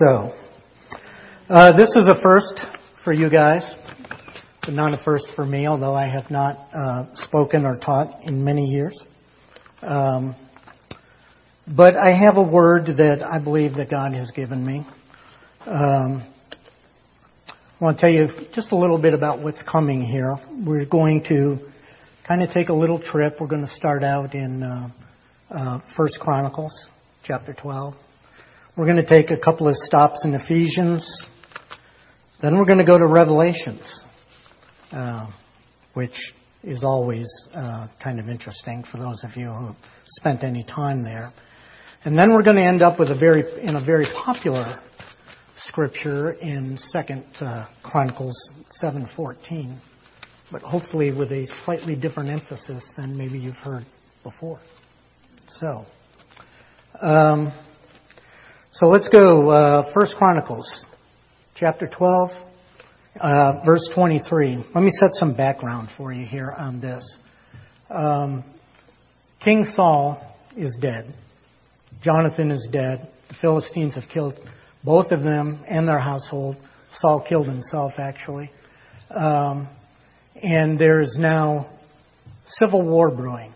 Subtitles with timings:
[0.00, 0.32] So,
[1.50, 2.58] uh, this is a first
[3.04, 3.62] for you guys,
[4.62, 8.42] but not a first for me, although I have not uh, spoken or taught in
[8.42, 8.98] many years.
[9.82, 10.34] Um,
[11.76, 14.86] but I have a word that I believe that God has given me.
[15.66, 16.26] Um,
[17.46, 20.36] I want to tell you just a little bit about what's coming here.
[20.64, 21.58] We're going to
[22.26, 23.34] kind of take a little trip.
[23.38, 24.88] We're going to start out in uh,
[25.54, 26.72] uh, First Chronicles,
[27.24, 27.92] chapter 12.
[28.74, 31.06] We're going to take a couple of stops in Ephesians.
[32.40, 34.02] Then we're going to go to Revelations,
[34.90, 35.30] uh,
[35.92, 36.16] which
[36.64, 39.76] is always uh, kind of interesting for those of you who
[40.20, 41.34] spent any time there.
[42.04, 44.80] And then we're going to end up with a very in a very popular
[45.66, 48.34] scripture in Second uh, Chronicles
[48.82, 49.78] 7:14,
[50.50, 53.84] but hopefully with a slightly different emphasis than maybe you've heard
[54.22, 54.60] before.
[55.60, 55.84] So.
[57.02, 57.52] Um,
[58.74, 59.50] so let's go.
[59.50, 60.66] Uh, First Chronicles,
[61.56, 62.30] chapter 12,
[63.20, 64.64] uh, verse 23.
[64.74, 67.04] Let me set some background for you here on this.
[67.90, 68.42] Um,
[69.44, 71.12] King Saul is dead.
[72.02, 73.10] Jonathan is dead.
[73.28, 74.38] The Philistines have killed
[74.82, 76.56] both of them and their household.
[76.96, 78.50] Saul killed himself, actually.
[79.10, 79.68] Um,
[80.42, 81.68] and there is now
[82.58, 83.52] civil war brewing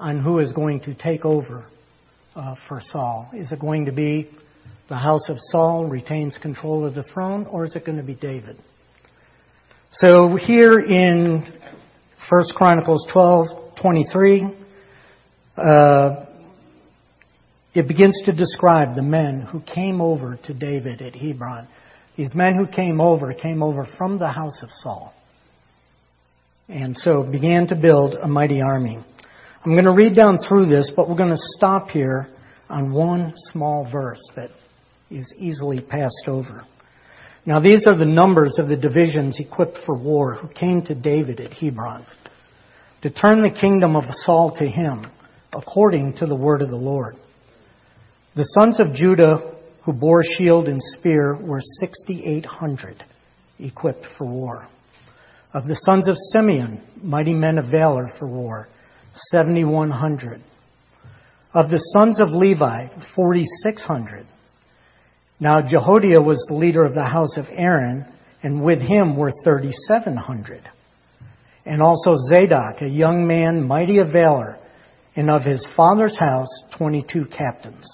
[0.00, 1.66] on who is going to take over
[2.34, 3.30] uh, for Saul?
[3.32, 4.30] Is it going to be
[4.88, 8.14] the house of Saul retains control of the throne, or is it going to be
[8.14, 8.56] David?
[9.92, 11.46] So here in
[12.28, 14.56] 1 Chronicles 12, 23,
[15.56, 16.26] uh,
[17.74, 21.68] it begins to describe the men who came over to David at Hebron.
[22.16, 25.12] These men who came over came over from the house of Saul.
[26.68, 28.98] And so began to build a mighty army.
[29.64, 32.28] I'm going to read down through this, but we're going to stop here
[32.68, 34.50] on one small verse that
[35.10, 36.66] is easily passed over.
[37.46, 41.40] Now, these are the numbers of the divisions equipped for war who came to David
[41.40, 42.04] at Hebron
[43.00, 45.06] to turn the kingdom of Saul to him,
[45.54, 47.16] according to the word of the Lord.
[48.36, 49.56] The sons of Judah
[49.86, 53.02] who bore shield and spear were 6,800
[53.60, 54.68] equipped for war.
[55.54, 58.68] Of the sons of Simeon, mighty men of valor for war,
[59.30, 60.42] 7,100.
[61.52, 64.26] Of the sons of Levi, 4,600.
[65.38, 68.06] Now Jehoiada was the leader of the house of Aaron,
[68.42, 70.62] and with him were 3,700.
[71.64, 74.58] And also Zadok, a young man mighty of valor,
[75.16, 77.86] and of his father's house, 22 captains.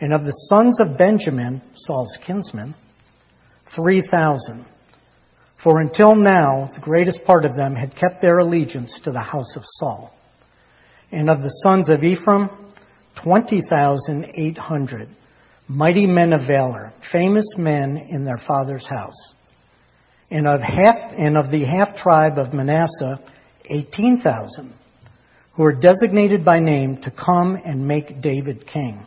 [0.00, 2.74] And of the sons of Benjamin, Saul's kinsmen,
[3.74, 4.66] 3,000.
[5.62, 9.56] For until now, the greatest part of them had kept their allegiance to the house
[9.56, 10.14] of Saul
[11.12, 12.48] and of the sons of Ephraim,
[13.22, 15.08] 20,800,
[15.68, 19.34] mighty men of valor, famous men in their father's house.
[20.30, 23.20] And of half, and of the half tribe of Manasseh,
[23.64, 24.72] 18,000,
[25.54, 29.04] who were designated by name to come and make David king.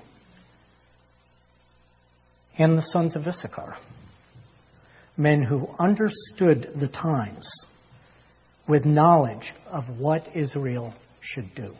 [2.57, 3.77] And the sons of Issachar,
[5.15, 7.49] men who understood the times
[8.67, 11.73] with knowledge of what Israel should do.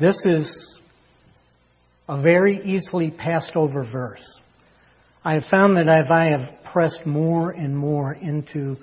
[0.00, 0.80] This is
[2.08, 4.24] a very easily passed over verse.
[5.22, 8.78] I have found that if I have pressed more and more into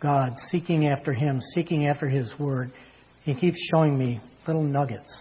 [0.00, 2.72] God, seeking after Him, seeking after His Word,
[3.22, 5.14] He keeps showing me little nuggets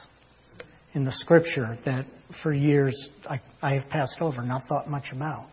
[0.93, 2.05] in the Scripture that
[2.41, 2.95] for years
[3.29, 5.47] I, I have passed over, not thought much about.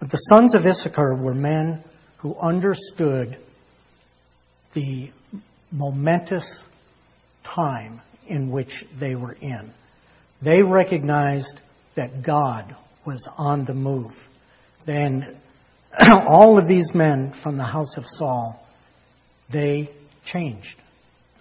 [0.00, 1.84] But the sons of Issachar were men
[2.16, 3.36] who understood
[4.74, 5.10] the
[5.70, 6.62] momentous
[7.44, 8.00] time
[8.32, 9.72] in which they were in.
[10.42, 11.60] They recognized
[11.96, 12.74] that God
[13.06, 14.12] was on the move.
[14.86, 15.36] Then
[16.26, 18.66] all of these men from the house of Saul,
[19.52, 19.90] they
[20.24, 20.76] changed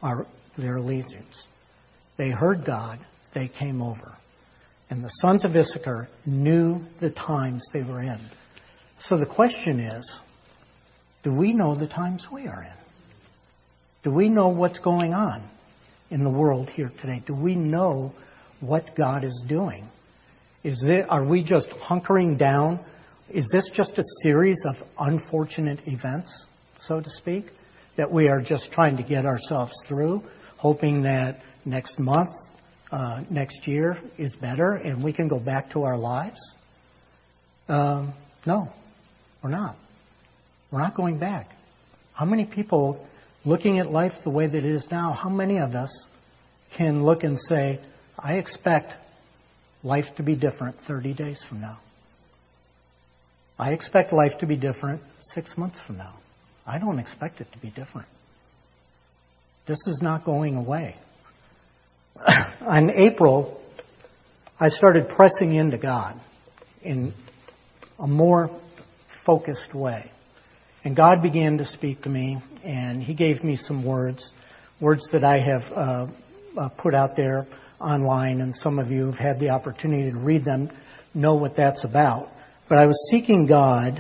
[0.01, 1.47] our, their allegiance.
[2.17, 2.99] They heard God,
[3.33, 4.17] they came over.
[4.89, 8.19] And the sons of Issachar knew the times they were in.
[8.99, 10.19] So the question is
[11.23, 12.81] do we know the times we are in?
[14.03, 15.49] Do we know what's going on?
[16.11, 17.23] In the world here today?
[17.25, 18.13] Do we know
[18.59, 19.89] what God is doing?
[20.63, 22.79] Is it, are we just hunkering down?
[23.29, 26.45] Is this just a series of unfortunate events,
[26.85, 27.45] so to speak,
[27.97, 30.21] that we are just trying to get ourselves through,
[30.57, 32.29] hoping that next month,
[32.91, 36.39] uh, next year is better and we can go back to our lives?
[37.67, 38.13] Um,
[38.45, 38.67] no,
[39.41, 39.77] we're not.
[40.71, 41.51] We're not going back.
[42.13, 43.07] How many people
[43.45, 45.91] looking at life the way that it is now, how many of us
[46.77, 47.79] can look and say,
[48.17, 48.93] I expect
[49.83, 51.79] life to be different 30 days from now?
[53.57, 55.01] I expect life to be different
[55.33, 56.15] six months from now.
[56.65, 58.07] I don't expect it to be different.
[59.67, 60.95] This is not going away.
[62.67, 63.61] In April,
[64.59, 66.19] I started pressing into God
[66.83, 67.13] in
[67.99, 68.49] a more
[69.25, 70.11] focused way.
[70.83, 74.31] And God began to speak to me, and He gave me some words,
[74.79, 76.07] words that I have uh,
[76.59, 77.45] uh, put out there
[77.79, 80.71] online, and some of you have had the opportunity to read them,
[81.13, 82.29] know what that's about.
[82.67, 83.99] But I was seeking God,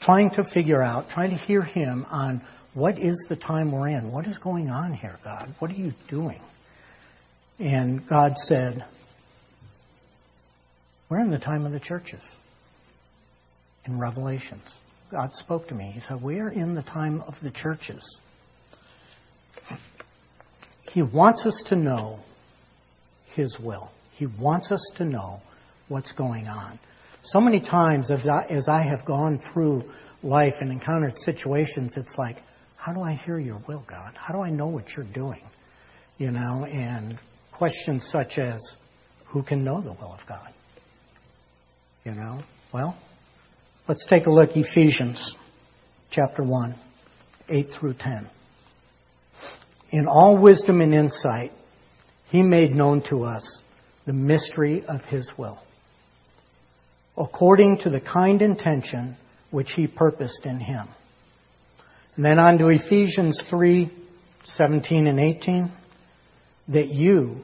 [0.00, 2.42] trying to figure out, trying to hear Him on
[2.74, 4.12] what is the time we're in?
[4.12, 5.54] What is going on here, God?
[5.58, 6.40] What are you doing?
[7.58, 8.84] And God said,
[11.08, 12.22] We're in the time of the churches
[13.86, 14.62] in Revelations.
[15.10, 15.90] God spoke to me.
[15.94, 18.18] He said, We're in the time of the churches.
[20.92, 22.20] He wants us to know
[23.34, 23.90] His will.
[24.12, 25.40] He wants us to know
[25.88, 26.78] what's going on.
[27.24, 29.84] So many times as I, as I have gone through
[30.22, 32.36] life and encountered situations, it's like,
[32.76, 34.14] how do I hear your will, God?
[34.16, 35.42] How do I know what you're doing?
[36.18, 37.18] You know, and
[37.56, 38.58] questions such as,
[39.26, 40.52] who can know the will of God?
[42.04, 42.42] You know,
[42.72, 42.96] well,
[43.90, 45.34] let's take a look Ephesians
[46.12, 46.76] chapter 1,
[47.48, 48.30] 8 through 10.
[49.90, 51.50] In all wisdom and insight,
[52.28, 53.42] he made known to us
[54.06, 55.58] the mystery of his will,
[57.18, 59.16] according to the kind intention
[59.50, 60.86] which he purposed in him.
[62.14, 63.90] And then on to Ephesians 3
[64.56, 65.72] 17 and 18.
[66.68, 67.38] That you,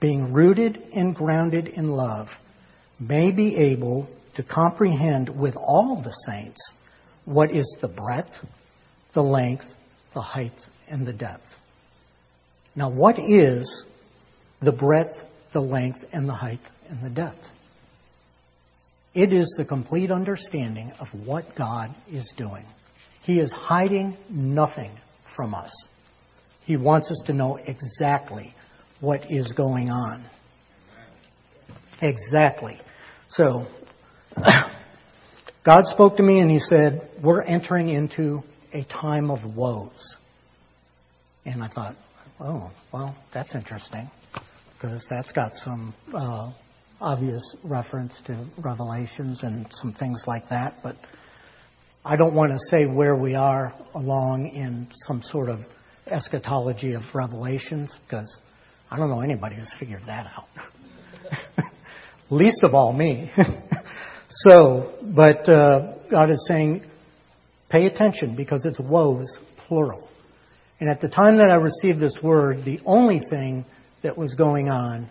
[0.00, 2.28] being rooted and grounded in love,
[3.00, 4.08] may be able
[4.38, 6.60] to comprehend with all the saints
[7.24, 8.30] what is the breadth,
[9.12, 9.64] the length,
[10.14, 10.52] the height,
[10.86, 11.42] and the depth.
[12.76, 13.84] Now, what is
[14.62, 15.18] the breadth,
[15.52, 17.44] the length, and the height, and the depth?
[19.12, 22.64] It is the complete understanding of what God is doing.
[23.22, 24.92] He is hiding nothing
[25.34, 25.72] from us.
[26.64, 28.54] He wants us to know exactly
[29.00, 30.24] what is going on.
[32.00, 32.78] Exactly.
[33.30, 33.66] So,
[35.64, 38.42] God spoke to me and He said, We're entering into
[38.72, 40.14] a time of woes.
[41.44, 41.96] And I thought,
[42.40, 44.10] oh, well, that's interesting
[44.74, 46.52] because that's got some uh,
[47.00, 50.74] obvious reference to Revelations and some things like that.
[50.82, 50.96] But
[52.04, 55.60] I don't want to say where we are along in some sort of
[56.06, 58.40] eschatology of Revelations because
[58.90, 60.48] I don't know anybody who's figured that out.
[62.30, 63.30] Least of all me.
[64.28, 66.82] so, but uh, God is saying,
[67.70, 70.08] pay attention because it's woes, plural.
[70.80, 73.64] And at the time that I received this word, the only thing
[74.02, 75.08] that was going on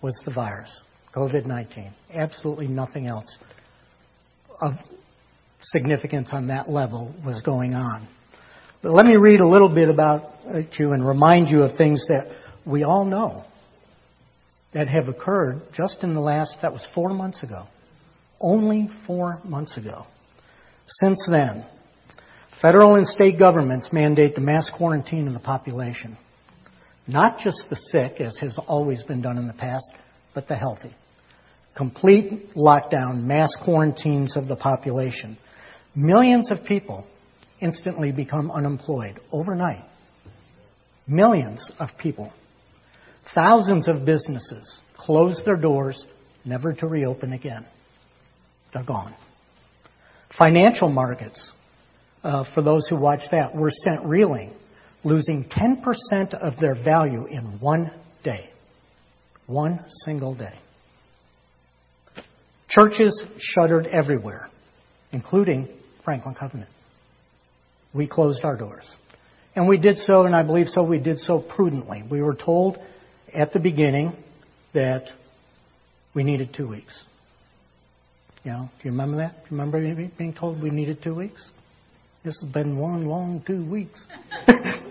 [0.00, 0.70] was the virus,
[1.14, 1.92] COVID 19.
[2.14, 3.36] Absolutely nothing else
[4.60, 4.74] of
[5.60, 8.08] significance on that level was going on.
[8.82, 10.22] But let me read a little bit about
[10.78, 12.26] you and remind you of things that
[12.64, 13.44] we all know
[14.72, 17.66] that have occurred just in the last, that was four months ago.
[18.42, 20.04] Only four months ago.
[21.04, 21.64] Since then,
[22.60, 26.18] federal and state governments mandate the mass quarantine of the population.
[27.06, 29.90] Not just the sick, as has always been done in the past,
[30.34, 30.92] but the healthy.
[31.76, 35.38] Complete lockdown, mass quarantines of the population.
[35.94, 37.06] Millions of people
[37.60, 39.84] instantly become unemployed overnight.
[41.06, 42.32] Millions of people.
[43.34, 46.04] Thousands of businesses close their doors,
[46.44, 47.64] never to reopen again.
[48.72, 49.14] They're gone.
[50.38, 51.50] Financial markets,
[52.24, 54.52] uh, for those who watch that, were sent reeling,
[55.04, 57.90] losing 10% of their value in one
[58.24, 58.48] day.
[59.46, 60.54] One single day.
[62.68, 64.48] Churches shuttered everywhere,
[65.10, 65.68] including
[66.04, 66.70] Franklin Covenant.
[67.92, 68.88] We closed our doors.
[69.54, 72.02] And we did so, and I believe so, we did so prudently.
[72.10, 72.78] We were told
[73.34, 74.16] at the beginning
[74.72, 75.10] that
[76.14, 76.94] we needed two weeks.
[78.44, 79.44] You know, do you remember that?
[79.44, 81.40] Do you remember being told we needed two weeks?
[82.24, 84.02] This has been one long two weeks.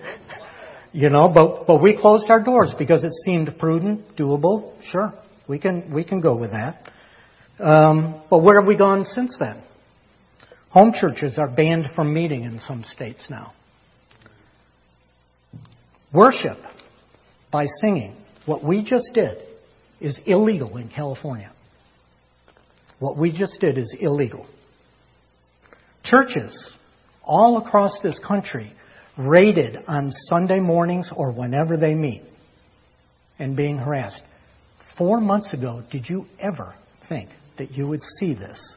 [0.93, 4.73] you know, but but we closed our doors because it seemed prudent, doable.
[4.83, 5.13] Sure,
[5.47, 6.89] we can we can go with that.
[7.59, 9.61] Um, but where have we gone since then?
[10.69, 13.53] Home churches are banned from meeting in some states now.
[16.13, 16.57] Worship
[17.51, 18.15] by singing,
[18.45, 19.37] what we just did,
[19.99, 21.51] is illegal in California.
[23.01, 24.45] What we just did is illegal.
[26.03, 26.55] Churches
[27.23, 28.71] all across this country
[29.17, 32.21] raided on Sunday mornings or whenever they meet
[33.39, 34.21] and being harassed.
[34.97, 36.75] Four months ago, did you ever
[37.09, 38.75] think that you would see this?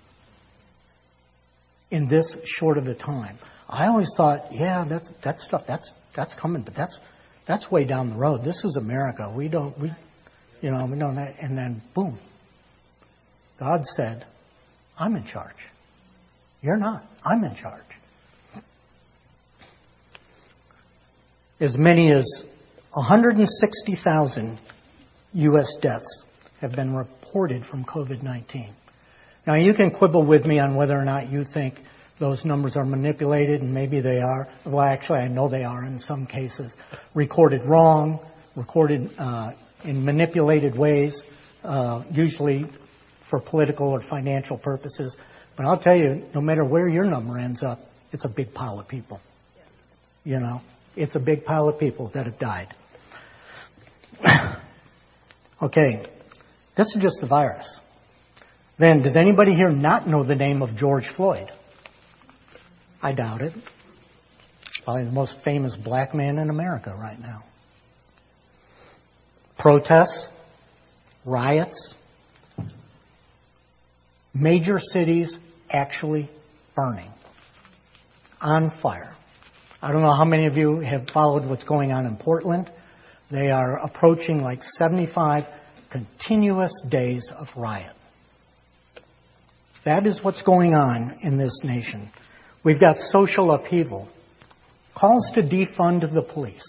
[1.95, 2.26] in this
[2.59, 3.38] short of a time.
[3.69, 6.99] I always thought, yeah, that's that stuff that's that's coming, but that's
[7.47, 8.45] that's way down the road.
[8.45, 9.33] This is America.
[9.35, 9.93] We don't we
[10.61, 12.19] you know, we don't and then boom.
[13.58, 14.26] God said,
[14.99, 15.56] I'm in charge.
[16.62, 17.04] You're not.
[17.25, 17.82] I'm in charge.
[21.61, 22.25] As many as
[22.94, 24.61] 160,000
[25.34, 25.76] U.S.
[25.80, 26.25] deaths
[26.61, 28.75] have been reported from COVID 19.
[29.46, 31.75] Now, you can quibble with me on whether or not you think
[32.18, 34.49] those numbers are manipulated, and maybe they are.
[34.64, 36.75] Well, actually, I know they are in some cases.
[37.14, 38.20] Recorded wrong,
[38.56, 39.52] recorded uh,
[39.84, 41.20] in manipulated ways,
[41.62, 42.66] uh, usually
[43.31, 45.16] for political or financial purposes.
[45.57, 47.81] But I'll tell you, no matter where your number ends up,
[48.12, 49.21] it's a big pile of people.
[50.25, 50.61] You know,
[50.97, 52.69] it's a big pile of people that have died.
[55.62, 56.07] okay,
[56.76, 57.66] this is just the virus.
[58.78, 61.49] Then, does anybody here not know the name of George Floyd?
[63.02, 63.52] I doubt it.
[64.85, 67.45] Probably the most famous black man in America right now.
[69.59, 70.26] Protests,
[71.25, 71.95] riots,
[74.34, 75.34] major cities
[75.70, 76.28] actually
[76.74, 77.10] burning,
[78.40, 79.14] on fire.
[79.80, 82.70] I don't know how many of you have followed what's going on in Portland.
[83.30, 85.44] They are approaching like 75
[85.90, 87.94] continuous days of riot.
[89.84, 92.10] That is what's going on in this nation.
[92.64, 94.08] We've got social upheaval,
[94.98, 96.64] calls to defund the police,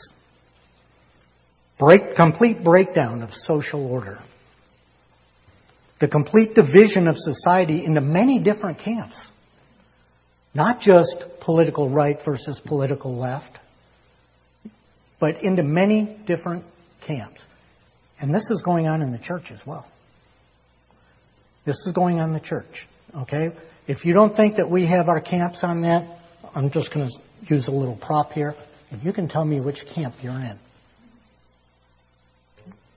[1.79, 4.19] break, complete breakdown of social order,
[5.99, 9.15] the complete division of society into many different camps.
[10.53, 13.57] Not just political right versus political left,
[15.19, 16.63] but into many different
[17.05, 17.41] camps.
[18.19, 19.85] And this is going on in the church as well.
[21.65, 22.87] This is going on in the church.
[23.15, 23.49] Okay?
[23.87, 26.19] If you don't think that we have our camps on that,
[26.53, 28.55] I'm just going to use a little prop here.
[28.91, 30.59] And you can tell me which camp you're in.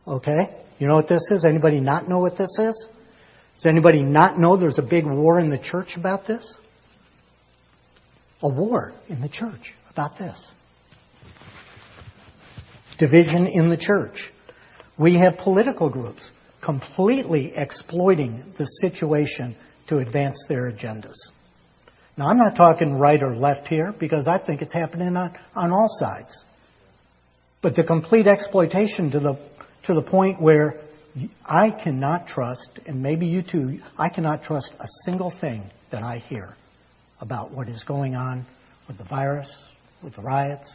[0.07, 0.64] Okay?
[0.78, 1.44] You know what this is?
[1.47, 2.88] Anybody not know what this is?
[3.56, 6.47] Does anybody not know there's a big war in the church about this?
[8.42, 10.40] A war in the church about this.
[12.99, 14.30] Division in the church.
[14.97, 16.28] We have political groups
[16.64, 19.56] completely exploiting the situation
[19.88, 21.14] to advance their agendas.
[22.16, 25.70] Now, I'm not talking right or left here because I think it's happening on, on
[25.70, 26.44] all sides.
[27.62, 29.38] But the complete exploitation to the,
[29.88, 30.78] to the point where
[31.47, 36.18] I cannot trust, and maybe you too, I cannot trust a single thing that I
[36.18, 36.54] hear
[37.21, 38.47] about what is going on
[38.87, 39.50] with the virus,
[40.04, 40.71] with the riots,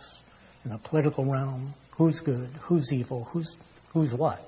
[0.65, 3.55] in the political realm, who's good, who's evil, who's,
[3.93, 4.39] who's what.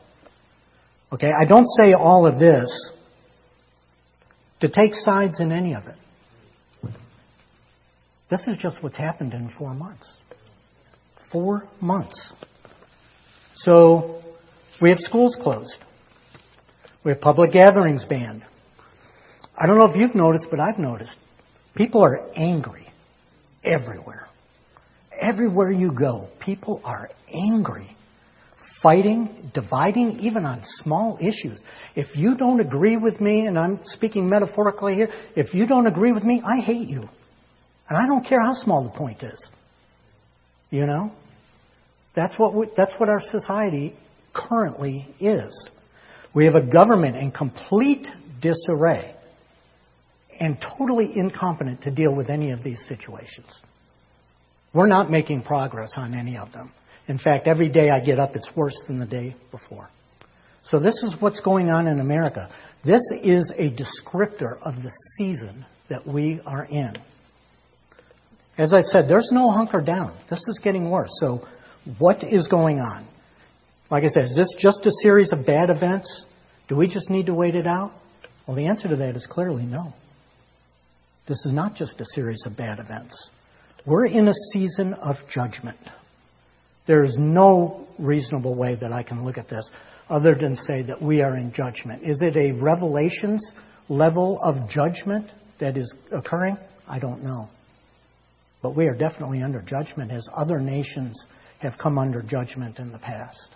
[1.14, 2.68] Okay, I don't say all of this
[4.62, 6.92] to take sides in any of it.
[8.32, 10.12] This is just what's happened in four months.
[11.32, 12.34] Four months.
[13.58, 14.24] So,
[14.82, 15.76] we have schools closed.
[17.04, 18.44] We have public gatherings banned.
[19.58, 21.16] I don't know if you've noticed, but I've noticed.
[21.76, 22.88] People are angry
[23.64, 24.28] everywhere.
[25.20, 27.96] Everywhere you go, people are angry
[28.86, 31.60] fighting, dividing, even on small issues.
[31.96, 36.12] If you don't agree with me, and I'm speaking metaphorically here, if you don't agree
[36.12, 37.10] with me, I hate you.
[37.90, 39.44] And I don't care how small the point is.
[40.70, 41.12] You know?
[42.16, 43.96] That's what, we, that's what our society
[44.36, 45.70] currently is.
[46.34, 48.06] We have a government in complete
[48.42, 49.16] disarray
[50.40, 53.48] and totally incompetent to deal with any of these situations.
[54.74, 56.72] We're not making progress on any of them.
[57.08, 59.90] In fact, every day I get up, it's worse than the day before.
[60.64, 62.50] So this is what's going on in America.
[62.84, 66.94] This is a descriptor of the season that we are in.
[68.58, 70.18] As I said, there's no hunker down.
[70.30, 71.10] This is getting worse.
[71.22, 71.46] So
[72.00, 73.08] what is going on?
[73.90, 76.26] Like I said, is this just a series of bad events?
[76.68, 77.92] Do we just need to wait it out?
[78.48, 79.94] Well, the answer to that is clearly no.
[81.28, 83.30] This is not just a series of bad events.
[83.86, 85.80] We're in a season of judgment.
[86.88, 89.68] There is no reasonable way that I can look at this
[90.10, 92.04] other than say that we are in judgment.
[92.04, 93.52] Is it a revelations
[93.90, 96.58] level of judgment that is occurring?
[96.88, 97.50] I don't know.
[98.62, 101.28] But we are definitely under judgment as other nations
[101.60, 103.55] have come under judgment in the past.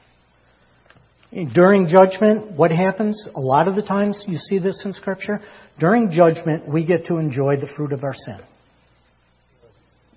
[1.31, 3.23] During judgment, what happens?
[3.35, 5.41] A lot of the times you see this in Scripture.
[5.79, 8.39] During judgment, we get to enjoy the fruit of our sin.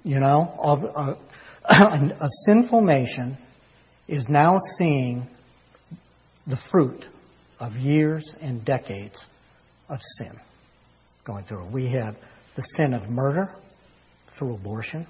[0.04, 1.14] You know, uh,
[1.64, 3.36] a sinful nation
[4.08, 5.28] is now seeing
[6.46, 7.04] the fruit
[7.60, 9.16] of years and decades
[9.88, 10.32] of sin
[11.24, 11.70] going through.
[11.70, 12.16] We have
[12.56, 13.54] the sin of murder
[14.38, 15.06] through abortion.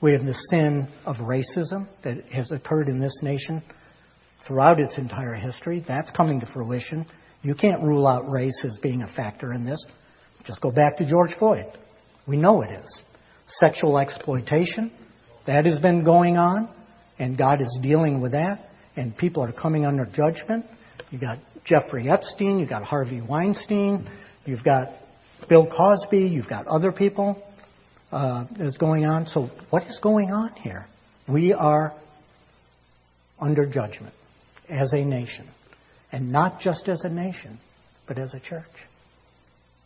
[0.00, 3.62] We have the sin of racism that has occurred in this nation
[4.46, 5.84] throughout its entire history.
[5.86, 7.06] That's coming to fruition.
[7.42, 9.84] You can't rule out race as being a factor in this.
[10.46, 11.66] Just go back to George Floyd.
[12.26, 13.00] We know it is.
[13.60, 14.90] Sexual exploitation,
[15.46, 16.68] that has been going on,
[17.18, 20.64] and God is dealing with that, and people are coming under judgment.
[21.10, 24.08] You got Jeffrey Epstein, you've got Harvey Weinstein,
[24.44, 24.88] you've got
[25.48, 27.40] Bill Cosby, you've got other people
[28.10, 29.26] uh, that's going on.
[29.26, 30.86] So, what is going on here?
[31.28, 31.94] We are
[33.40, 34.14] under judgment
[34.68, 35.48] as a nation.
[36.12, 37.58] And not just as a nation,
[38.06, 38.64] but as a church.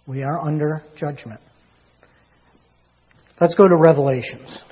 [0.06, 1.40] We are under judgment.
[3.40, 4.62] Let's go to Revelations.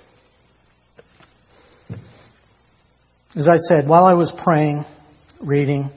[3.35, 4.85] As I said, while I was praying,
[5.41, 5.91] reading,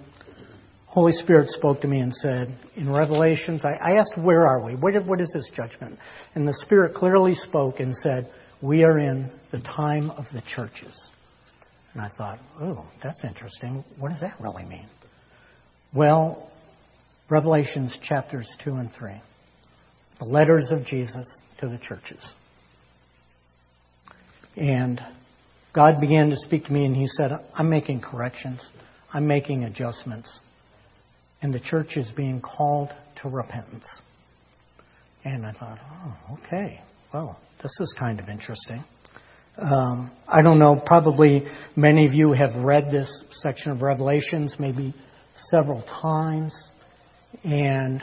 [0.86, 4.76] Holy Spirit spoke to me and said, in Revelations, I, asked, where are we?
[4.76, 5.98] What is this judgment?
[6.36, 8.30] And the Spirit clearly spoke and said,
[8.62, 10.94] we are in the time of the churches.
[11.94, 13.84] And I thought, oh, that's interesting.
[14.00, 14.88] What does that really mean?
[15.94, 16.50] Well,
[17.30, 19.22] Revelations chapters 2 and 3.
[20.20, 22.26] The letters of Jesus to the churches.
[24.56, 25.02] And
[25.74, 28.66] God began to speak to me and He said, I'm making corrections.
[29.14, 30.30] I'm making adjustments
[31.42, 32.90] and the church is being called
[33.22, 33.88] to repentance.
[35.24, 36.82] And I thought, oh, okay,
[37.14, 38.84] well, this is kind of interesting.
[39.58, 41.44] Um, I don't know, probably
[41.76, 44.94] many of you have read this section of Revelations maybe
[45.50, 46.54] several times.
[47.44, 48.02] And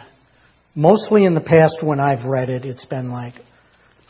[0.74, 3.34] mostly in the past when I've read it, it's been like,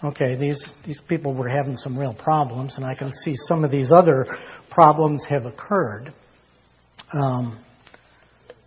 [0.03, 3.71] okay, these, these people were having some real problems, and I can see some of
[3.71, 4.27] these other
[4.71, 6.13] problems have occurred.
[7.13, 7.65] Um,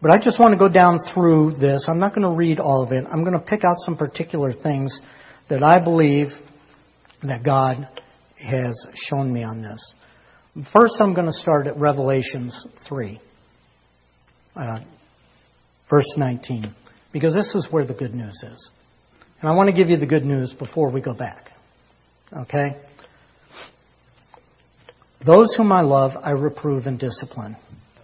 [0.01, 1.86] but I just want to go down through this.
[1.88, 3.06] I'm not going to read all of it.
[3.12, 5.00] I'm going to pick out some particular things
[5.50, 6.30] that I believe
[7.24, 7.88] that God
[8.41, 8.75] has
[9.10, 9.93] shown me on this.
[10.73, 13.21] First, I'm going to start at Revelations 3,
[14.56, 14.80] uh,
[15.89, 16.75] verse 19,
[17.13, 18.69] because this is where the good news is.
[19.39, 21.51] And I want to give you the good news before we go back.
[22.36, 22.77] Okay?
[25.25, 27.56] Those whom I love, I reprove and discipline.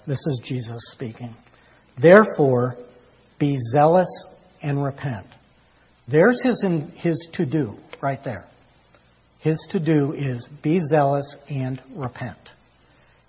[0.07, 1.35] This is Jesus speaking.
[2.01, 2.77] Therefore,
[3.39, 4.07] be zealous
[4.61, 5.27] and repent.
[6.07, 8.45] There's his, his to do right there.
[9.47, 12.37] His to do is be zealous and repent.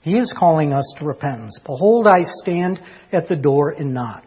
[0.00, 1.56] He is calling us to repentance.
[1.64, 2.80] Behold, I stand
[3.12, 4.24] at the door and knock.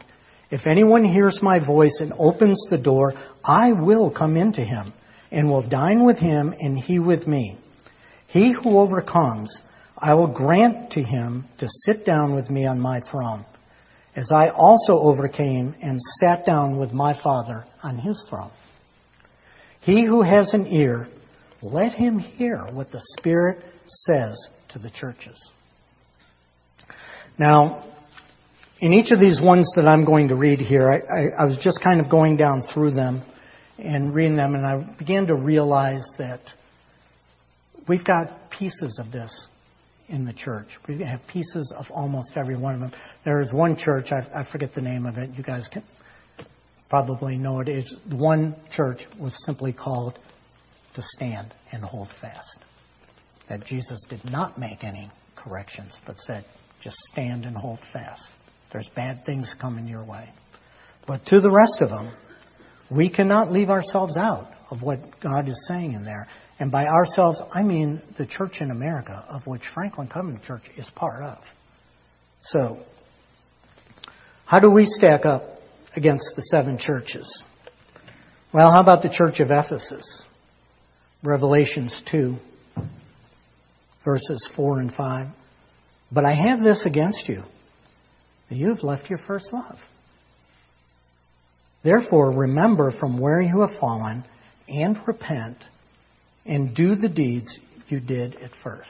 [0.51, 3.11] If anyone hears my voice and opens the door,
[3.43, 4.93] I will come into him
[5.33, 7.57] and will dine with him and he with me.
[8.27, 9.53] He who overcomes,
[9.97, 13.43] I will grant to him to sit down with me on my throne
[14.15, 18.51] as I also overcame and sat down with my Father on his throne.
[19.81, 21.09] He who has an ear,
[21.61, 25.39] let him hear what the Spirit says to the churches.
[27.37, 27.85] Now,
[28.79, 31.57] in each of these ones that I'm going to read here, I, I, I was
[31.61, 33.23] just kind of going down through them
[33.77, 36.41] and reading them, and I began to realize that
[37.87, 39.47] we've got pieces of this
[40.09, 40.67] in the church.
[40.87, 42.91] We have pieces of almost every one of them.
[43.23, 45.83] There is one church, I, I forget the name of it, you guys can
[46.89, 47.69] probably know it.
[47.69, 50.19] Is one church was simply called
[50.95, 52.59] to stand and hold fast.
[53.49, 56.45] That Jesus did not make any corrections, but said,
[56.81, 58.23] just stand and hold fast.
[58.71, 60.29] There's bad things coming your way.
[61.07, 62.13] But to the rest of them,
[62.89, 66.27] we cannot leave ourselves out of what God is saying in there.
[66.59, 70.89] And by ourselves, I mean the church in America, of which Franklin Covenant Church is
[70.95, 71.37] part of.
[72.41, 72.83] So,
[74.45, 75.43] how do we stack up
[75.95, 77.43] against the seven churches?
[78.53, 80.23] Well, how about the church of Ephesus?
[81.23, 82.35] Revelations 2,
[84.03, 85.27] verses 4 and 5.
[86.11, 87.43] But I have this against you,
[88.49, 89.77] you have left your first love.
[91.83, 94.23] Therefore, remember from where you have fallen
[94.67, 95.57] and repent
[96.45, 98.89] and do the deeds you did at first.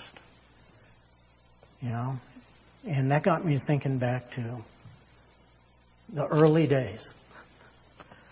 [1.79, 2.15] You know?
[2.85, 4.57] And that got me thinking back to
[6.13, 7.01] the early days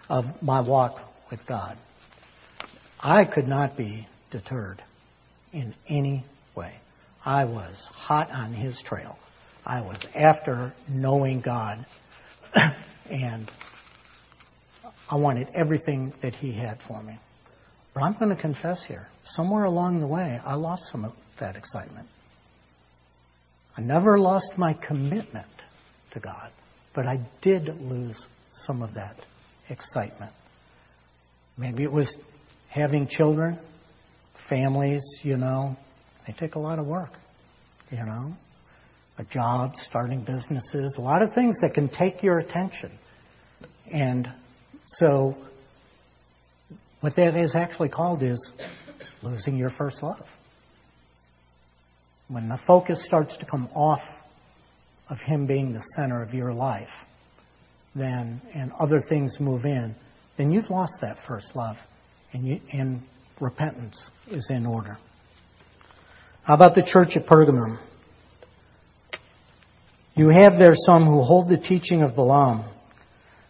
[0.10, 0.96] of my walk
[1.30, 1.78] with God.
[3.00, 4.84] I could not be deterred
[5.54, 6.74] in any way.
[7.24, 9.18] I was hot on His trail.
[9.66, 11.86] I was after knowing God,
[13.10, 13.50] and
[15.10, 17.18] I wanted everything that He had for me.
[17.94, 21.56] But I'm going to confess here, somewhere along the way, I lost some of that
[21.56, 22.08] excitement.
[23.78, 25.48] I never lost my commitment
[26.12, 26.52] to God,
[26.94, 28.22] but I did lose
[28.66, 29.16] some of that
[29.70, 30.34] excitement.
[31.58, 32.16] Maybe it was
[32.70, 33.60] having children,
[34.50, 35.76] families, you know,
[36.26, 37.12] they take a lot of work,
[37.92, 38.34] you know.
[39.18, 42.92] A job, starting businesses, a lot of things that can take your attention.
[43.92, 44.32] And
[45.00, 45.36] so,
[47.02, 48.52] what that is actually called is
[49.22, 50.26] losing your first love.
[52.30, 54.02] When the focus starts to come off
[55.10, 56.88] of Him being the center of your life,
[57.96, 59.96] then and other things move in,
[60.38, 61.76] then you've lost that first love,
[62.34, 63.02] and, you, and
[63.40, 64.98] repentance is in order.
[66.44, 67.80] How about the church at Pergamum?
[70.16, 72.70] You have there some who hold the teaching of Balaam,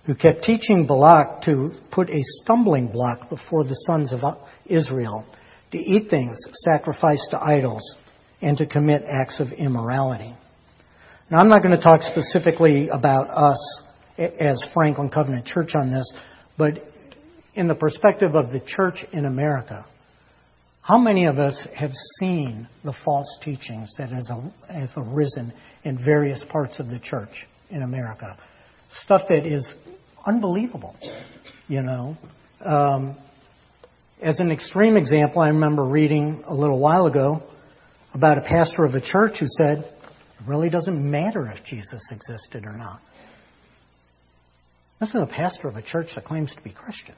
[0.05, 4.21] who kept teaching Balak to put a stumbling block before the sons of
[4.65, 5.25] Israel,
[5.71, 7.83] to eat things sacrificed to idols,
[8.41, 10.35] and to commit acts of immorality.
[11.29, 13.83] Now, I'm not going to talk specifically about us
[14.17, 16.11] as Franklin Covenant Church on this,
[16.57, 16.88] but
[17.59, 19.85] in the perspective of the church in America,
[20.81, 25.51] how many of us have seen the false teachings that have arisen
[25.83, 28.39] in various parts of the church in America?
[29.03, 29.67] Stuff that is
[30.25, 30.95] unbelievable,
[31.67, 32.17] you know.
[32.63, 33.17] Um,
[34.21, 37.43] as an extreme example, I remember reading a little while ago
[38.13, 42.65] about a pastor of a church who said, it really doesn't matter if Jesus existed
[42.65, 43.01] or not.
[45.01, 47.15] This is a pastor of a church that claims to be Christian.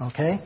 [0.00, 0.40] Okay?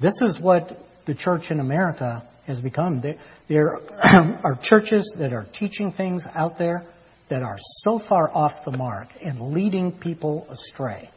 [0.00, 3.02] This is what the church in America has become.
[3.48, 6.84] There, are churches that are teaching things out there
[7.30, 11.10] that are so far off the mark and leading people astray.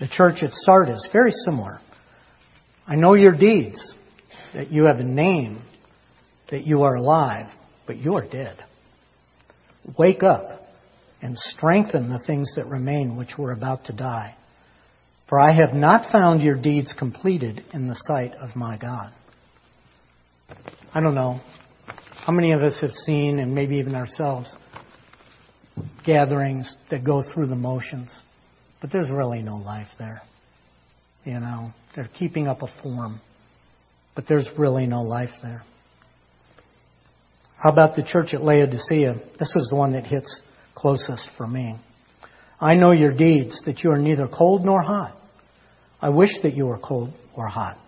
[0.00, 1.80] The church at Sardis, very similar.
[2.86, 3.92] I know your deeds,
[4.54, 5.62] that you have a name,
[6.50, 7.48] that you are alive,
[7.86, 8.62] but you are dead.
[9.98, 10.65] Wake up
[11.22, 14.36] and strengthen the things that remain which were about to die.
[15.28, 19.12] For I have not found your deeds completed in the sight of my God.
[20.94, 21.40] I don't know
[22.24, 24.48] how many of us have seen, and maybe even ourselves,
[26.04, 28.10] gatherings that go through the motions,
[28.80, 30.22] but there's really no life there.
[31.24, 33.20] You know, they're keeping up a form,
[34.14, 35.62] but there's really no life there.
[37.56, 39.14] How about the church at Laodicea?
[39.38, 40.40] This is the one that hits
[40.76, 41.76] closest for me.
[42.60, 45.16] I know your deeds, that you are neither cold nor hot.
[46.00, 47.78] I wish that you were cold or hot.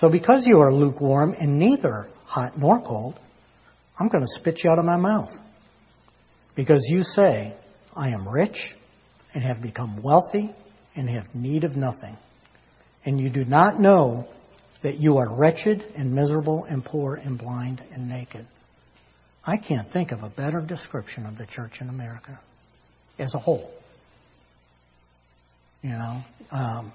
[0.00, 3.18] So because you are lukewarm and neither hot nor cold,
[3.98, 5.30] I'm going to spit you out of my mouth.
[6.56, 7.54] Because you say,
[7.94, 8.56] I am rich
[9.34, 10.54] and have become wealthy
[10.96, 12.16] and have need of nothing.
[13.04, 14.26] And you do not know
[14.82, 18.46] that you are wretched and miserable and poor and blind and naked.
[19.46, 22.40] I can't think of a better description of the church in America
[23.18, 23.70] as a whole.
[25.82, 26.92] You know, um,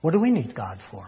[0.00, 1.06] what do we need God for?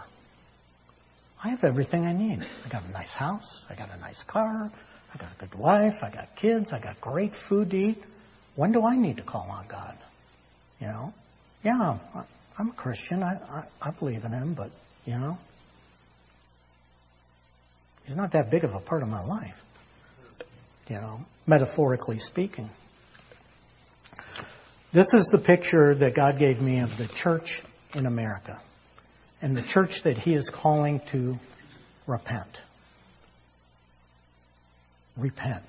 [1.43, 2.41] I have everything I need.
[2.41, 3.49] I got a nice house.
[3.71, 4.71] I got a nice car.
[5.15, 5.95] I got a good wife.
[6.03, 6.69] I got kids.
[6.73, 7.99] I got great food to eat.
[8.57, 9.97] When do I need to call on God?
[10.81, 11.15] You know,
[11.65, 11.99] yeah,
[12.59, 13.23] I'm a Christian.
[13.23, 14.71] I, I, I believe in Him, but
[15.05, 15.39] you know,
[18.09, 19.55] He's not that big of a part of my life,
[20.89, 22.71] you know, metaphorically speaking.
[24.95, 27.61] This is the picture that God gave me of the church
[27.93, 28.63] in America
[29.43, 31.37] and the church that He is calling to
[32.07, 32.49] repent.
[35.19, 35.67] Repent.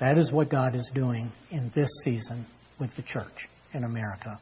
[0.00, 2.46] That is what God is doing in this season
[2.80, 4.40] with the church in America.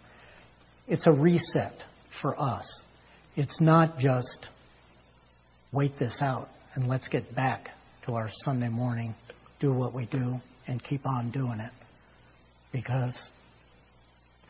[0.87, 1.75] It's a reset
[2.23, 2.65] for us.
[3.37, 4.49] It's not just
[5.73, 7.69] wait this out and let's get back
[8.07, 9.15] to our Sunday morning,
[9.61, 11.73] do what we do, and keep on doing it.
[12.73, 13.17] Because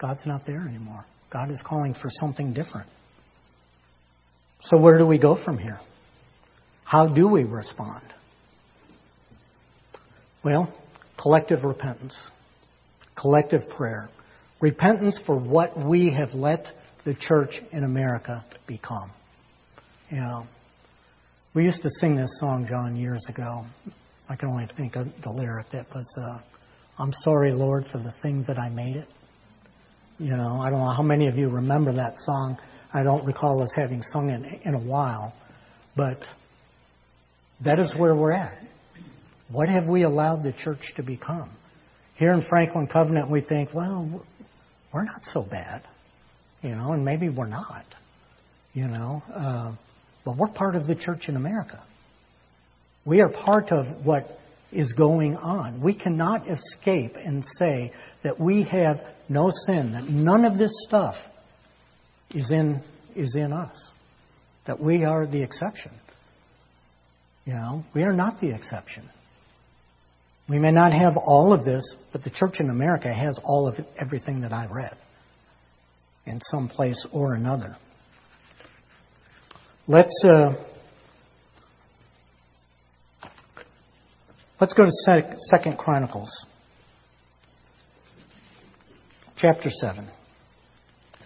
[0.01, 1.05] God's not there anymore.
[1.33, 2.89] God is calling for something different.
[4.63, 5.79] So, where do we go from here?
[6.85, 8.03] How do we respond?
[10.45, 10.73] Well,
[11.21, 12.17] collective repentance,
[13.21, 14.09] collective prayer,
[14.61, 16.67] repentance for what we have let
[17.05, 19.13] the church in America become.
[20.11, 20.47] You know,
[21.59, 23.65] we used to sing this song, John, years ago.
[24.29, 26.39] I can only think of the lyric that was, uh,
[27.01, 29.09] I'm sorry, Lord, for the thing that I made it.
[30.21, 32.59] You know, I don't know how many of you remember that song.
[32.95, 35.35] I don't recall us having sung it in a while.
[35.97, 36.19] But
[37.65, 38.63] that is where we're at.
[39.51, 41.51] What have we allowed the church to become?
[42.19, 44.25] Here in Franklin Covenant, we think, well,
[44.95, 45.83] we're not so bad.
[46.63, 47.85] You know, and maybe we're not.
[48.75, 49.75] You know, uh,
[50.29, 51.83] but we're part of the church in America.
[53.07, 54.39] We are part of what
[54.71, 55.81] is going on.
[55.81, 58.99] We cannot escape and say that we have
[59.31, 61.15] no sin, that none of this stuff
[62.35, 62.83] is in,
[63.17, 63.75] is in us,
[64.67, 65.93] that we are the exception.
[67.47, 69.09] You know, we are not the exception.
[70.47, 73.77] We may not have all of this, but the church in America has all of
[73.77, 74.95] it, everything that I've read
[76.27, 77.79] in some place or another.
[79.91, 80.53] Let's uh,
[84.61, 86.29] let's go to Second Chronicles,
[89.39, 90.11] chapter seven.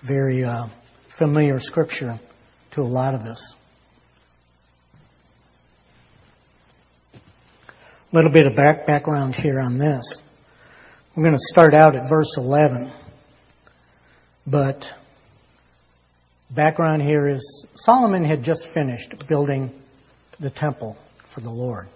[0.07, 0.69] Very uh,
[1.19, 2.21] familiar scripture
[2.75, 3.55] to a lot of us.
[7.15, 7.19] A
[8.13, 10.21] little bit of back background here on this.
[11.17, 12.93] We're going to start out at verse 11.
[14.47, 14.85] But
[16.55, 19.73] background here is Solomon had just finished building
[20.41, 20.97] the temple
[21.35, 21.89] for the Lord.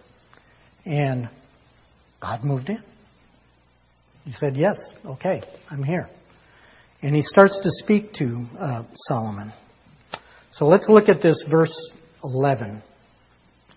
[0.84, 1.28] And
[2.20, 2.82] God moved in.
[4.24, 6.08] He said, Yes, okay, I'm here.
[7.02, 9.52] And he starts to speak to uh, Solomon.
[10.52, 11.74] So let's look at this verse
[12.24, 12.82] 11.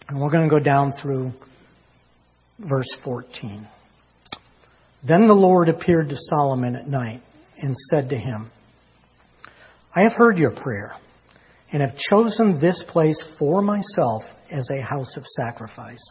[0.07, 1.31] And we're going to go down through
[2.57, 3.67] verse 14.
[5.07, 7.21] Then the Lord appeared to Solomon at night
[7.57, 8.49] and said to him,
[9.95, 10.93] I have heard your prayer
[11.71, 16.03] and have chosen this place for myself as a house of sacrifice.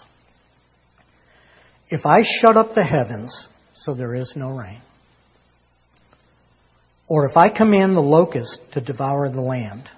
[1.91, 4.81] If I shut up the heavens so there is no rain,
[7.07, 9.89] or if I command the locust to devour the land,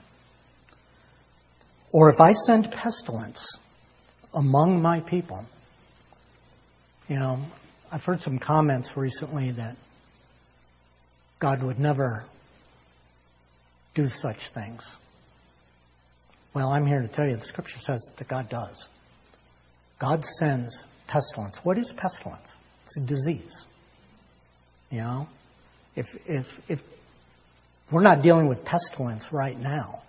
[1.91, 3.41] or if I send pestilence
[4.33, 5.45] among my people,
[7.09, 7.45] you know,
[7.91, 9.77] I've heard some comments recently that
[11.41, 12.25] God would never
[13.95, 14.83] do such things.
[16.55, 18.77] Well, I'm here to tell you the scripture says that God does.
[20.01, 21.59] God sends pestilence.
[21.63, 22.49] What is pestilence?
[22.87, 23.55] It's a disease.
[24.91, 25.29] You know?
[25.97, 26.79] If if if
[27.93, 30.03] we're not dealing with pestilence right now,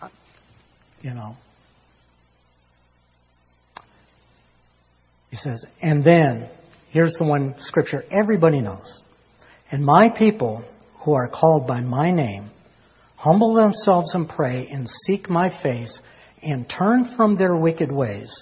[0.00, 0.08] uh,
[1.02, 1.36] you know,
[5.32, 6.50] He says, and then,
[6.90, 9.00] here's the one scripture everybody knows.
[9.70, 10.62] And my people
[11.04, 12.50] who are called by my name
[13.22, 15.96] humble themselves and pray and seek my face
[16.42, 18.32] and turn from their wicked ways,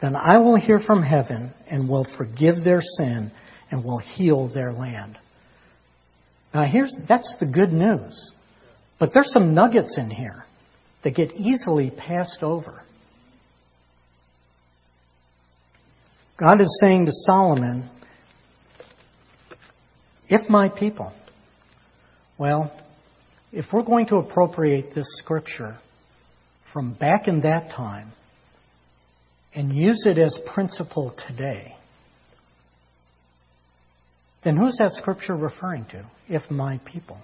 [0.00, 3.32] then I will hear from heaven and will forgive their sin
[3.72, 5.18] and will heal their land.
[6.54, 8.32] Now here's, that's the good news.
[9.00, 10.44] But there's some nuggets in here
[11.02, 12.82] that get easily passed over.
[16.38, 17.90] God is saying to Solomon,
[20.28, 21.12] if my people,
[22.38, 22.72] well,
[23.54, 25.78] if we're going to appropriate this scripture
[26.72, 28.10] from back in that time
[29.54, 31.76] and use it as principle today,
[34.42, 36.04] then who's that scripture referring to?
[36.28, 37.18] If my people.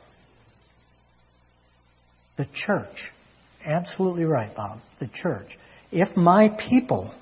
[2.38, 3.10] The church.
[3.66, 4.78] Absolutely right, Bob.
[5.00, 5.58] The church.
[5.90, 7.12] If my people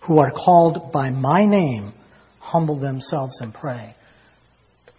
[0.00, 1.92] who are called by my name
[2.40, 3.94] humble themselves and pray.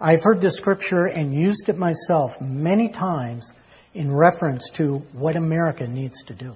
[0.03, 3.49] I've heard this scripture and used it myself many times
[3.93, 6.55] in reference to what America needs to do.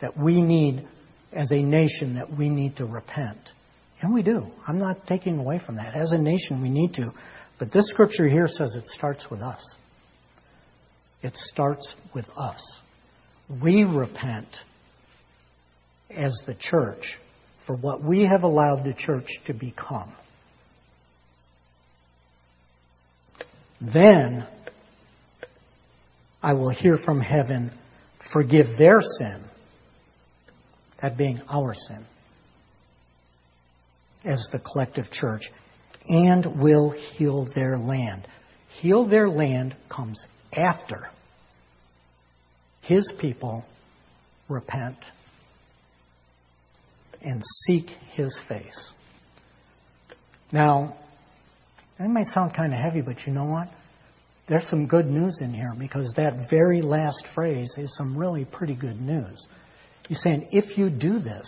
[0.00, 0.84] That we need,
[1.32, 3.38] as a nation, that we need to repent.
[4.02, 4.48] And we do.
[4.66, 5.94] I'm not taking away from that.
[5.94, 7.12] As a nation, we need to.
[7.60, 9.64] But this scripture here says it starts with us.
[11.22, 12.60] It starts with us.
[13.62, 14.48] We repent
[16.10, 17.16] as the church
[17.64, 20.12] for what we have allowed the church to become.
[23.80, 24.46] Then
[26.42, 27.72] I will hear from heaven,
[28.32, 29.44] forgive their sin,
[31.00, 32.04] that being our sin,
[34.24, 35.42] as the collective church,
[36.08, 38.26] and will heal their land.
[38.80, 40.20] Heal their land comes
[40.52, 41.08] after
[42.82, 43.64] his people
[44.48, 44.96] repent
[47.22, 48.90] and seek his face.
[50.52, 50.96] Now,
[51.98, 53.68] that might sound kind of heavy, but you know what?
[54.48, 58.74] There's some good news in here because that very last phrase is some really pretty
[58.74, 59.46] good news.
[60.08, 61.46] He's saying, if you do this,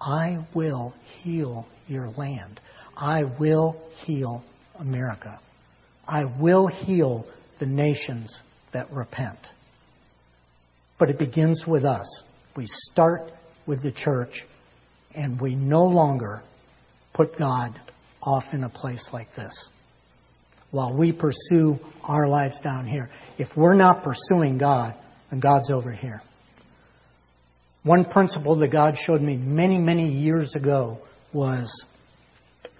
[0.00, 2.60] I will heal your land.
[2.96, 4.44] I will heal
[4.78, 5.40] America.
[6.06, 7.24] I will heal
[7.60, 8.34] the nations
[8.72, 9.38] that repent.
[10.98, 12.06] But it begins with us.
[12.56, 13.30] We start
[13.66, 14.42] with the church
[15.14, 16.42] and we no longer
[17.14, 17.78] put God
[18.22, 19.52] off in a place like this
[20.70, 23.10] while we pursue our lives down here.
[23.38, 24.94] If we're not pursuing God,
[25.30, 26.22] then God's over here.
[27.84, 30.98] One principle that God showed me many, many years ago
[31.32, 31.70] was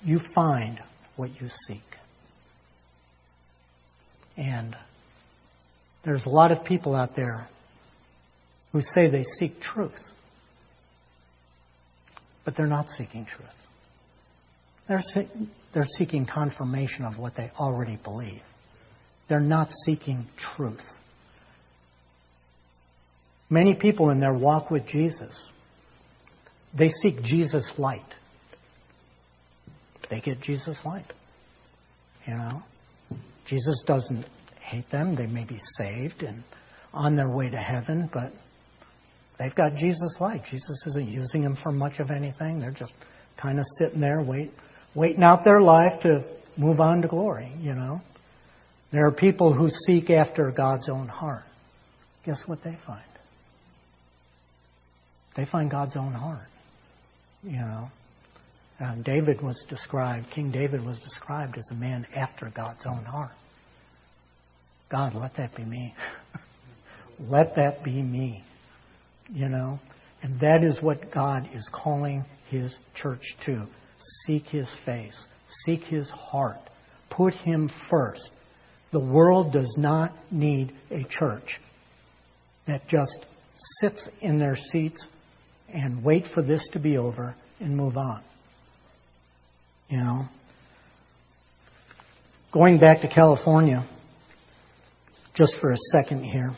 [0.05, 0.81] you find
[1.17, 1.81] what you seek.
[4.37, 4.75] And
[6.05, 7.49] there's a lot of people out there
[8.73, 10.01] who say they seek truth,
[12.45, 13.49] but they're not seeking truth.
[14.89, 15.03] They're,
[15.75, 18.43] they're seeking confirmation of what they already believe.
[19.29, 20.83] They're not seeking truth.
[23.49, 25.35] Many people in their walk with Jesus,
[26.77, 28.01] they seek Jesus light.
[30.11, 31.11] They get Jesus light.
[32.27, 32.63] You know?
[33.49, 34.25] Jesus doesn't
[34.61, 35.17] hate them.
[35.17, 36.43] They may be saved and
[36.93, 38.33] on their way to heaven, but
[39.39, 40.43] they've got Jesus light.
[40.51, 42.61] Jesus isn't using them for much of anything.
[42.61, 42.93] They're just
[43.41, 44.51] kind of sitting there wait,
[44.95, 46.25] waiting out their life to
[46.57, 48.01] move on to glory, you know.
[48.93, 51.45] There are people who seek after God's own heart.
[52.27, 53.03] Guess what they find?
[55.37, 56.47] They find God's own heart.
[57.43, 57.89] You know.
[58.81, 63.31] Uh, David was described, King David was described as a man after God's own heart.
[64.91, 65.95] God, let that be me.
[67.21, 68.43] let that be me.
[69.33, 69.79] You know?
[70.23, 73.67] And that is what God is calling His church to.
[74.27, 75.17] Seek His face.
[75.65, 76.59] Seek His heart.
[77.11, 78.31] Put Him first.
[78.93, 81.61] The world does not need a church
[82.67, 83.27] that just
[83.81, 85.05] sits in their seats
[85.73, 88.23] and wait for this to be over and move on.
[89.89, 90.25] You know?
[92.53, 93.89] Going back to California,
[95.35, 96.55] just for a second here.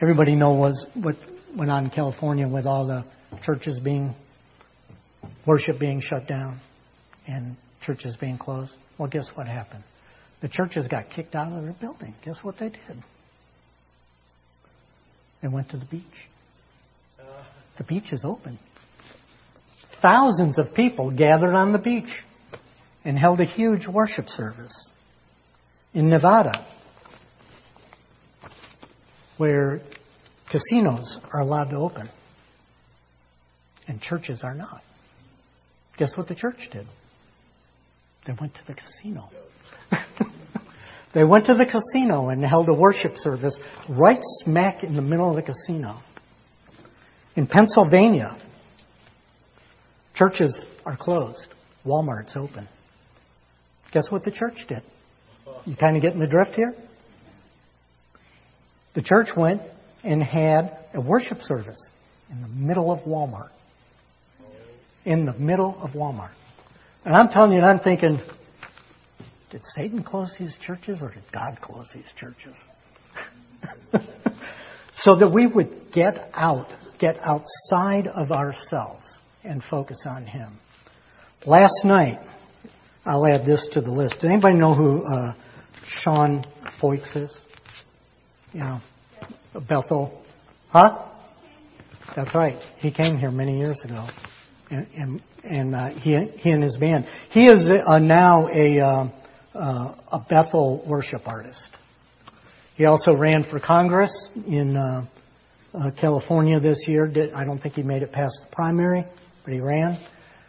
[0.00, 1.16] Everybody knows what
[1.56, 3.04] went on in California with all the
[3.44, 4.14] churches being,
[5.46, 6.60] worship being shut down
[7.26, 8.72] and churches being closed.
[8.98, 9.84] Well, guess what happened?
[10.42, 12.14] The churches got kicked out of their building.
[12.24, 13.02] Guess what they did?
[15.42, 16.02] They went to the beach.
[17.78, 18.58] The beach is open.
[20.02, 22.10] Thousands of people gathered on the beach
[23.04, 24.88] and held a huge worship service
[25.94, 26.66] in Nevada,
[29.36, 29.80] where
[30.50, 32.10] casinos are allowed to open
[33.88, 34.82] and churches are not.
[35.98, 36.86] Guess what the church did?
[38.26, 39.30] They went to the casino.
[41.14, 45.30] they went to the casino and held a worship service right smack in the middle
[45.30, 46.00] of the casino.
[47.36, 48.40] In Pennsylvania,
[50.14, 51.48] churches are closed,
[51.84, 52.68] Walmart's open.
[53.92, 54.82] Guess what the church did?
[55.64, 56.74] You kind of getting the drift here?
[58.94, 59.62] The church went
[60.02, 61.78] and had a worship service
[62.30, 63.50] in the middle of Walmart.
[65.06, 66.34] In the middle of Walmart.
[67.04, 68.20] And I'm telling you, and I'm thinking,
[69.50, 72.56] did Satan close these churches or did God close these churches?
[74.96, 76.66] so that we would get out,
[76.98, 79.04] get outside of ourselves
[79.44, 80.58] and focus on Him.
[81.46, 82.18] Last night,
[83.04, 84.16] I'll add this to the list.
[84.20, 85.34] Does anybody know who uh,
[86.02, 86.44] Sean
[86.82, 87.32] Feucht is?
[88.52, 88.80] You know,
[89.68, 90.22] Bethel.
[90.70, 91.06] Huh?
[92.16, 92.58] That's right.
[92.78, 94.08] He came here many years ago,
[94.70, 97.06] and and, uh, he he and his band.
[97.30, 99.08] He is uh, now a uh,
[99.54, 101.68] uh, a Bethel worship artist.
[102.76, 104.10] He also ran for Congress
[104.46, 105.06] in uh,
[105.72, 107.06] uh, California this year.
[107.06, 109.04] Did, I don't think he made it past the primary,
[109.44, 109.98] but he ran.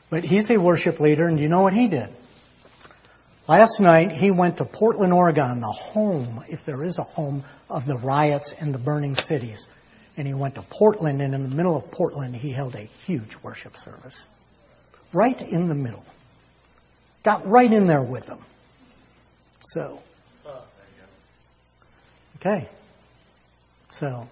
[0.09, 2.09] But he's a worship leader, and you know what he did?
[3.47, 7.85] Last night, he went to Portland, Oregon, the home, if there is a home, of
[7.85, 9.65] the riots and the burning cities.
[10.17, 13.35] And he went to Portland, and in the middle of Portland, he held a huge
[13.43, 14.15] worship service.
[15.13, 16.03] Right in the middle.
[17.23, 18.43] Got right in there with them.
[19.73, 19.99] So.
[22.37, 22.67] Okay.
[23.99, 24.27] So.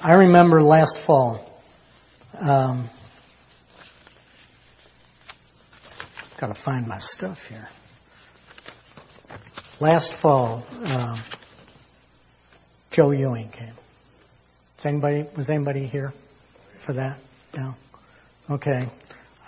[0.00, 1.60] I remember last fall.
[2.38, 2.90] Um,
[6.40, 7.68] Got to find my stuff here.
[9.80, 11.20] Last fall, um,
[12.98, 13.76] Joe Ewing came.
[14.76, 16.12] Was anybody was anybody here
[16.84, 17.20] for that?
[17.54, 17.74] No.
[18.50, 18.90] Okay.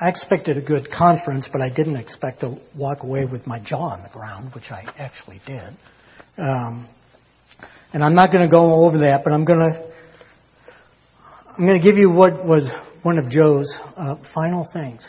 [0.01, 3.89] I expected a good conference, but I didn't expect to walk away with my jaw
[3.89, 5.77] on the ground, which I actually did.
[6.39, 6.89] Um,
[7.93, 9.93] and I'm not going to go over that, but I'm going to
[11.59, 12.69] I'm going to give you what was
[13.03, 15.03] one of Joe's uh, final things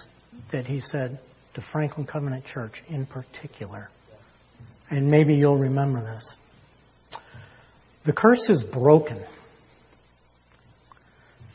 [0.52, 1.20] that he said
[1.54, 3.90] to Franklin Covenant Church in particular.
[4.90, 6.38] And maybe you'll remember this.
[8.06, 9.24] The curse is broken.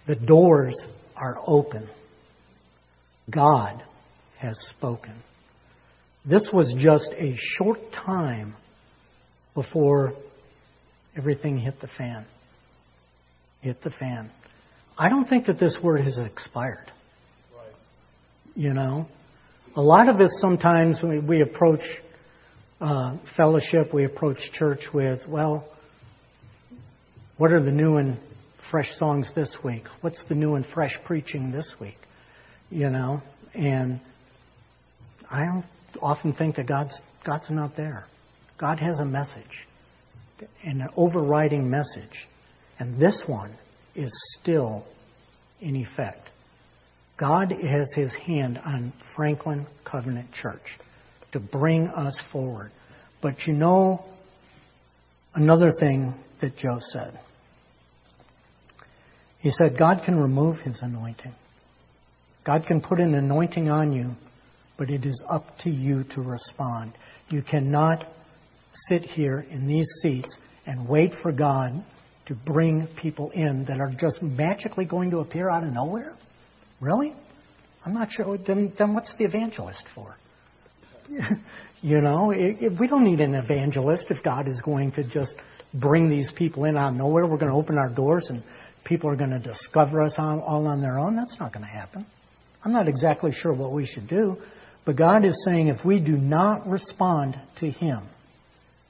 [0.06, 0.78] The doors
[1.16, 1.88] are open.
[3.28, 3.82] God
[4.38, 5.14] has spoken.
[6.24, 8.54] This was just a short time
[9.54, 10.12] before
[11.16, 12.24] everything hit the fan.
[13.62, 14.30] Hit the fan.
[14.98, 16.92] I don't think that this word has expired.
[17.54, 17.74] Right.
[18.54, 19.06] You know,
[19.74, 21.82] a lot of us sometimes we, we approach
[22.80, 25.66] uh, fellowship, we approach church with, well,
[27.38, 28.18] what are the new and
[28.70, 29.84] fresh songs this week?
[30.00, 31.98] What's the new and fresh preaching this week?
[32.70, 33.20] You know,
[33.54, 34.00] and
[35.30, 35.62] I
[36.00, 38.06] often think that God's God's not there.
[38.58, 39.66] God has a message,
[40.64, 42.26] an overriding message,
[42.78, 43.54] and this one
[43.94, 44.10] is
[44.40, 44.84] still
[45.60, 46.28] in effect.
[47.18, 50.78] God has His hand on Franklin Covenant Church
[51.32, 52.70] to bring us forward.
[53.20, 54.04] But you know
[55.34, 57.18] another thing that Joe said.
[59.40, 61.34] He said, God can remove His anointing.
[62.44, 64.10] God can put an anointing on you,
[64.78, 66.92] but it is up to you to respond.
[67.28, 68.06] You cannot
[68.88, 71.84] sit here in these seats and wait for God
[72.26, 76.16] to bring people in that are just magically going to appear out of nowhere?
[76.80, 77.14] Really?
[77.84, 78.36] I'm not sure.
[78.36, 80.16] Then, then what's the evangelist for?
[81.82, 85.34] you know, it, it, we don't need an evangelist if God is going to just
[85.74, 87.26] bring these people in out of nowhere.
[87.26, 88.42] We're going to open our doors and
[88.84, 91.16] people are going to discover us all, all on their own.
[91.16, 92.06] That's not going to happen.
[92.64, 94.36] I'm not exactly sure what we should do,
[94.84, 98.08] but God is saying if we do not respond to Him,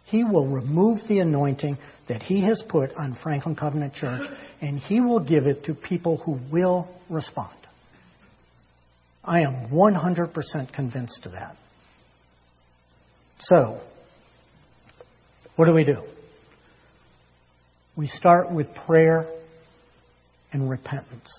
[0.04, 1.76] He will remove the anointing
[2.08, 4.22] that He has put on Franklin Covenant Church,
[4.60, 7.52] and He will give it to people who will respond.
[9.24, 11.56] I am 100% convinced of that.
[13.40, 13.80] So,
[15.56, 16.02] what do we do?
[17.96, 19.26] We start with prayer
[20.52, 21.30] and repentance.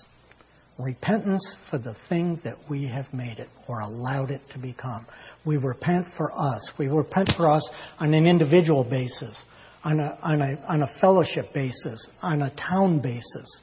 [0.76, 5.06] Repentance for the thing that we have made it or allowed it to become.
[5.44, 6.68] We repent for us.
[6.76, 7.68] We repent for us
[8.00, 9.36] on an individual basis,
[9.84, 13.60] on a, on a, on a fellowship basis, on a town basis,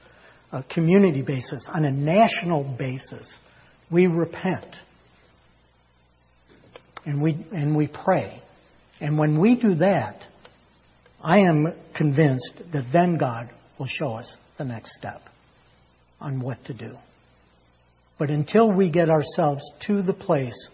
[0.54, 3.28] a community basis, on a national basis.
[3.92, 4.76] We repent.
[7.06, 8.42] And we, and we pray.
[9.02, 10.22] And when we do that,
[11.26, 13.50] I am convinced that then God
[13.80, 15.24] will show us the next step
[16.22, 16.96] on what to do.
[18.20, 20.70] But until we get ourselves to the place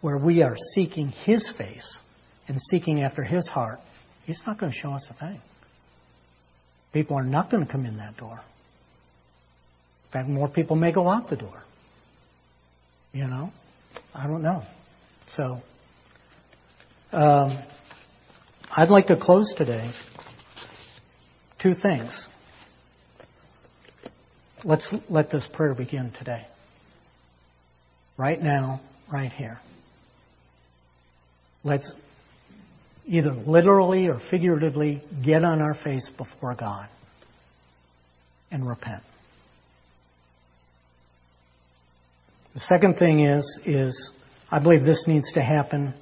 [0.00, 1.98] where we are seeking His face
[2.48, 3.78] and seeking after His heart,
[4.26, 5.40] He's not going to show us a thing.
[6.92, 8.40] People are not going to come in that door.
[10.06, 11.62] In fact, more people may go out the door.
[13.12, 13.52] You know?
[14.12, 14.64] I don't know.
[15.36, 15.60] So,
[17.12, 17.62] um,
[18.74, 19.92] I'd like to close today.
[21.60, 22.10] Two things.
[24.64, 26.46] Let's let this prayer begin today.
[28.16, 28.80] Right now,
[29.12, 29.60] right here.
[31.64, 31.86] Let's
[33.04, 36.88] either literally or figuratively get on our face before God
[38.50, 39.02] and repent.
[42.54, 44.10] The second thing is, is
[44.50, 45.92] I believe this needs to happen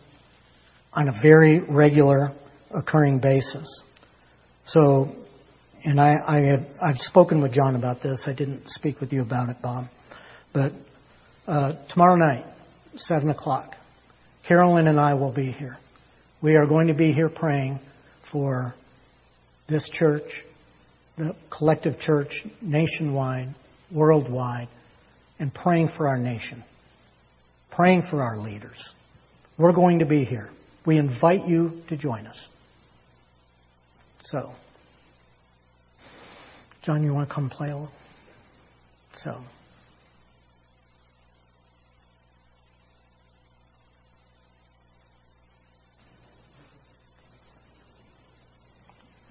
[0.92, 2.32] on a very regular
[2.74, 3.82] occurring basis.
[4.66, 5.14] So
[5.84, 8.20] and I, I have, I've spoken with John about this.
[8.26, 9.86] I didn't speak with you about it, Bob.
[10.52, 10.72] But
[11.46, 12.44] uh, tomorrow night,
[12.96, 13.74] 7 o'clock,
[14.46, 15.78] Carolyn and I will be here.
[16.42, 17.80] We are going to be here praying
[18.30, 18.74] for
[19.68, 20.24] this church,
[21.16, 23.54] the collective church, nationwide,
[23.94, 24.68] worldwide,
[25.38, 26.62] and praying for our nation,
[27.70, 28.76] praying for our leaders.
[29.56, 30.50] We're going to be here.
[30.86, 32.36] We invite you to join us.
[34.30, 34.52] So.
[36.84, 37.90] John, you want to come play a little?
[39.24, 39.38] So.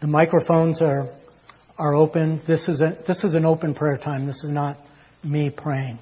[0.02, 1.08] The microphones are
[1.78, 2.42] are open.
[2.48, 4.28] This is a this is an open prayer time.
[4.28, 4.78] This is not
[5.24, 6.00] me praying.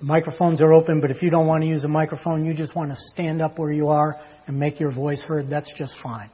[0.00, 2.74] The microphones are open, but if you don't want to use a microphone, you just
[2.76, 4.16] want to stand up where you are
[4.46, 6.30] and make your voice heard, that's just fine.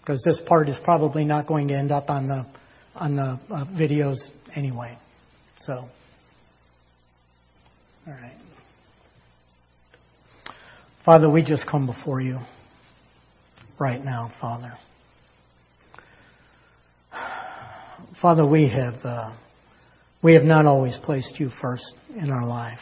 [0.00, 2.46] Because this part is probably not going to end up on the
[2.94, 4.16] on the uh, videos
[4.54, 4.98] anyway.
[5.62, 5.88] So, all
[8.06, 8.36] right.
[11.04, 12.38] Father, we just come before you
[13.78, 14.72] right now, Father.
[18.20, 19.32] Father, we have uh,
[20.22, 22.78] we have not always placed you first in our life.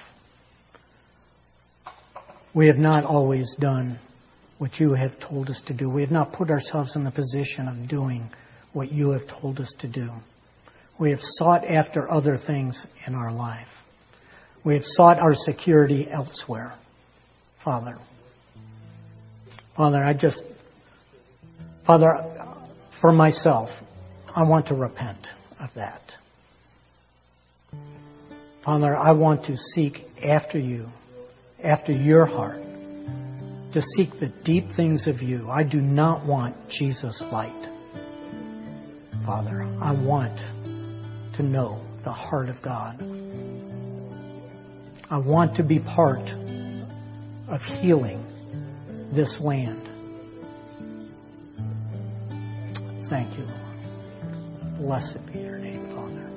[2.55, 4.01] We have not always done
[4.59, 5.89] what you have told us to do.
[5.89, 8.29] We have not put ourselves in the position of doing
[8.73, 10.11] what you have told us to do.
[10.99, 13.69] We have sought after other things in our life.
[14.65, 16.75] We have sought our security elsewhere.
[17.65, 17.97] Father.
[19.77, 20.43] Father, I just,
[21.87, 22.07] Father,
[23.01, 23.69] for myself,
[24.35, 25.27] I want to repent
[25.61, 26.03] of that.
[28.65, 30.87] Father, I want to seek after you,
[31.63, 32.61] after your heart,
[33.79, 35.49] to seek the deep things of you.
[35.49, 37.71] I do not want Jesus' light.
[39.25, 40.37] Father, I want
[41.37, 43.01] to know the heart of God.
[45.09, 46.29] I want to be part
[47.49, 48.25] of healing
[49.15, 49.85] this land.
[53.09, 54.79] Thank you, Lord.
[54.81, 56.29] Blessed be your name, Father.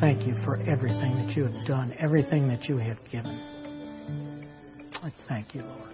[0.00, 3.53] Thank you for everything that you have done, everything that you have given.
[5.04, 5.93] I thank you, Lord.